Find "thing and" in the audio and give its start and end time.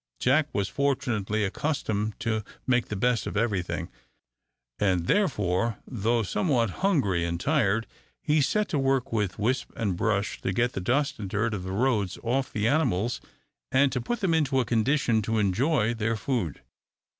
3.61-5.05